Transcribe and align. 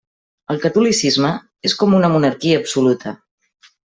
El 0.53 0.61
catolicisme 0.63 1.33
és 1.69 1.77
com 1.83 1.93
una 1.99 2.11
monarquia 2.15 2.61
absoluta. 2.63 3.15